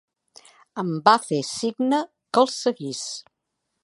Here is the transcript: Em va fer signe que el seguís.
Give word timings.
Em 0.83 0.87
va 1.09 1.13
fer 1.25 1.39
signe 1.49 1.99
que 2.37 2.43
el 2.45 2.51
seguís. 2.55 3.03